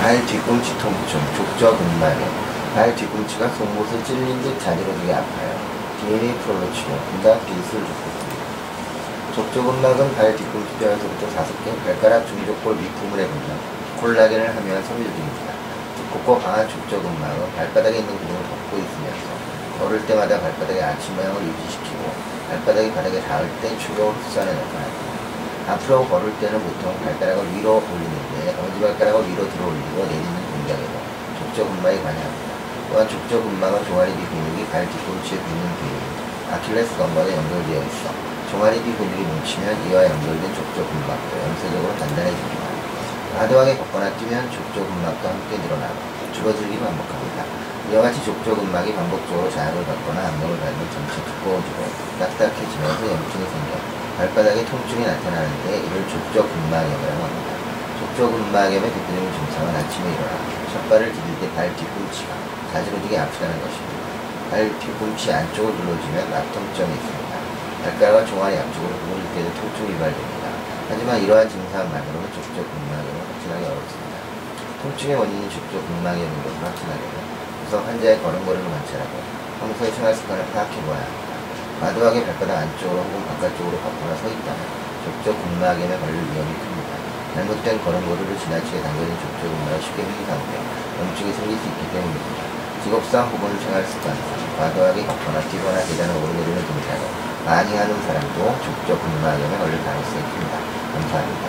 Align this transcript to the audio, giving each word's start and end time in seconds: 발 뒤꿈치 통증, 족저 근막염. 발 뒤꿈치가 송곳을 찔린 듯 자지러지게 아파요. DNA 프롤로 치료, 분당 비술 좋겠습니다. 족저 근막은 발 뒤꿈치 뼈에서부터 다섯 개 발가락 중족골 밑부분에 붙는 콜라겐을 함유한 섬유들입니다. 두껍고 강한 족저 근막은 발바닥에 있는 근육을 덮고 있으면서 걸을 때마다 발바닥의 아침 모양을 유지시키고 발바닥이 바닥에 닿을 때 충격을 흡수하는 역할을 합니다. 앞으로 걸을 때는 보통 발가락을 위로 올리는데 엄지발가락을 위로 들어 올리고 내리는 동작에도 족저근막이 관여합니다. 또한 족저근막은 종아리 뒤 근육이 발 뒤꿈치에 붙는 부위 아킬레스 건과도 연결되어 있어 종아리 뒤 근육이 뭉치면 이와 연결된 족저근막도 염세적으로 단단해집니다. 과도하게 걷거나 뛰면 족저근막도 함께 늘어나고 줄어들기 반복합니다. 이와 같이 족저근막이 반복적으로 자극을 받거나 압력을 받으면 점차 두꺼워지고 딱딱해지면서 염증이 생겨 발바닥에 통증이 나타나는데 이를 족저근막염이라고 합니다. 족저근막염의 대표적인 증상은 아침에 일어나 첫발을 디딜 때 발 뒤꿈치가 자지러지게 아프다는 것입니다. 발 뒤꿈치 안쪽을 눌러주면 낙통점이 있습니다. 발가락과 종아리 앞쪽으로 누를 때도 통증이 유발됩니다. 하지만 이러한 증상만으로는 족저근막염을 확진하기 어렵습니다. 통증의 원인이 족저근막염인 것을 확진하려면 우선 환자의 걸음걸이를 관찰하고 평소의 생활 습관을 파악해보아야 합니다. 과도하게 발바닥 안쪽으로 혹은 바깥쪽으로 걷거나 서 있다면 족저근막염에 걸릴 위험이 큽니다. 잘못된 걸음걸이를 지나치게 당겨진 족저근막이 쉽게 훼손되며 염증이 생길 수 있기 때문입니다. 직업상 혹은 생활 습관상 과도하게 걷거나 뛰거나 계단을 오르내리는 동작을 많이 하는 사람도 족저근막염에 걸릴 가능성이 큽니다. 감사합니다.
발 0.00 0.16
뒤꿈치 0.24 0.72
통증, 0.78 1.20
족저 1.36 1.76
근막염. 1.76 2.24
발 2.74 2.96
뒤꿈치가 2.96 3.50
송곳을 3.50 4.02
찔린 4.02 4.40
듯 4.40 4.58
자지러지게 4.58 5.12
아파요. 5.12 5.60
DNA 6.00 6.32
프롤로 6.38 6.72
치료, 6.72 6.96
분당 7.12 7.38
비술 7.44 7.84
좋겠습니다. 7.84 8.40
족저 9.34 9.62
근막은 9.62 10.16
발 10.16 10.34
뒤꿈치 10.34 10.72
뼈에서부터 10.80 11.28
다섯 11.36 11.52
개 11.62 11.76
발가락 11.84 12.26
중족골 12.26 12.76
밑부분에 12.76 13.26
붙는 13.28 13.56
콜라겐을 14.00 14.56
함유한 14.56 14.82
섬유들입니다. 14.82 15.52
두껍고 15.98 16.40
강한 16.40 16.66
족저 16.66 16.96
근막은 16.96 17.52
발바닥에 17.56 17.98
있는 17.98 18.08
근육을 18.08 18.42
덮고 18.48 18.78
있으면서 18.78 19.84
걸을 19.84 20.06
때마다 20.06 20.40
발바닥의 20.40 20.82
아침 20.82 21.14
모양을 21.14 21.42
유지시키고 21.44 22.10
발바닥이 22.48 22.90
바닥에 22.94 23.20
닿을 23.20 23.46
때 23.60 23.76
충격을 23.76 24.14
흡수하는 24.14 24.50
역할을 24.50 24.80
합니다. 24.80 25.10
앞으로 25.68 26.08
걸을 26.08 26.32
때는 26.40 26.58
보통 26.58 26.98
발가락을 27.04 27.52
위로 27.52 27.76
올리는데 27.84 28.39
엄지발가락을 28.70 29.26
위로 29.28 29.48
들어 29.50 29.66
올리고 29.66 30.06
내리는 30.06 30.38
동작에도 30.50 30.94
족저근막이 31.38 31.96
관여합니다. 32.02 32.50
또한 32.90 33.08
족저근막은 33.08 33.84
종아리 33.86 34.14
뒤 34.14 34.22
근육이 34.26 34.66
발 34.70 34.86
뒤꿈치에 34.88 35.38
붙는 35.38 35.62
부위 35.78 35.90
아킬레스 36.50 36.96
건과도 36.96 37.30
연결되어 37.30 37.82
있어 37.82 38.10
종아리 38.50 38.82
뒤 38.82 38.94
근육이 38.94 39.22
뭉치면 39.22 39.90
이와 39.90 40.04
연결된 40.06 40.54
족저근막도 40.54 41.30
염세적으로 41.38 41.96
단단해집니다. 41.98 42.70
과도하게 43.38 43.78
걷거나 43.78 44.10
뛰면 44.16 44.50
족저근막도 44.50 45.28
함께 45.28 45.58
늘어나고 45.58 45.98
줄어들기 46.34 46.78
반복합니다. 46.78 47.44
이와 47.90 48.02
같이 48.02 48.24
족저근막이 48.24 48.94
반복적으로 48.94 49.50
자극을 49.50 49.84
받거나 49.84 50.28
압력을 50.28 50.58
받으면 50.58 50.90
점차 50.90 51.24
두꺼워지고 51.26 51.78
딱딱해지면서 52.18 53.02
염증이 53.02 53.44
생겨 53.50 53.70
발바닥에 54.18 54.64
통증이 54.66 55.06
나타나는데 55.06 55.78
이를 55.78 56.08
족저근막염이라고 56.08 57.22
합니다. 57.22 57.49
족저근막염의 58.00 58.80
대표적인 58.80 59.28
증상은 59.28 59.76
아침에 59.76 60.08
일어나 60.08 60.32
첫발을 60.72 61.12
디딜 61.12 61.28
때 61.40 61.52
발 61.52 61.68
뒤꿈치가 61.76 62.32
자지러지게 62.72 63.18
아프다는 63.18 63.60
것입니다. 63.60 64.00
발 64.48 64.72
뒤꿈치 64.80 65.30
안쪽을 65.30 65.68
눌러주면 65.74 66.30
낙통점이 66.30 66.94
있습니다. 66.96 67.32
발가락과 67.84 68.24
종아리 68.24 68.56
앞쪽으로 68.56 68.88
누를 69.04 69.20
때도 69.36 69.52
통증이 69.52 69.92
유발됩니다. 70.00 70.48
하지만 70.88 71.20
이러한 71.20 71.48
증상만으로는 71.48 72.24
족저근막염을 72.32 73.20
확진하기 73.20 73.64
어렵습니다. 73.68 74.16
통증의 74.80 75.16
원인이 75.20 75.44
족저근막염인 75.50 76.36
것을 76.40 76.56
확진하려면 76.64 77.14
우선 77.68 77.84
환자의 77.84 78.22
걸음걸이를 78.22 78.64
관찰하고 78.64 79.12
평소의 79.60 79.92
생활 79.92 80.14
습관을 80.14 80.40
파악해보아야 80.56 81.04
합니다. 81.04 81.30
과도하게 81.80 82.24
발바닥 82.24 82.56
안쪽으로 82.64 83.00
혹은 83.00 83.26
바깥쪽으로 83.28 83.76
걷거나 83.76 84.16
서 84.16 84.24
있다면 84.28 84.60
족저근막염에 85.04 85.98
걸릴 86.00 86.16
위험이 86.16 86.52
큽니다. 86.64 86.79
잘못된 87.34 87.82
걸음걸이를 87.84 88.38
지나치게 88.38 88.82
당겨진 88.82 89.14
족저근막이 89.14 89.82
쉽게 89.82 90.02
훼손되며 90.02 90.52
염증이 90.98 91.32
생길 91.32 91.58
수 91.58 91.64
있기 91.68 91.82
때문입니다. 91.92 92.40
직업상 92.82 93.28
혹은 93.28 93.58
생활 93.60 93.84
습관상 93.84 94.22
과도하게 94.58 95.06
걷거나 95.06 95.40
뛰거나 95.48 95.78
계단을 95.84 96.16
오르내리는 96.16 96.58
동작을 96.66 97.02
많이 97.44 97.76
하는 97.76 98.02
사람도 98.02 98.36
족저근막염에 98.60 99.58
걸릴 99.58 99.84
가능성이 99.84 100.22
큽니다. 100.22 100.58
감사합니다. 100.92 101.48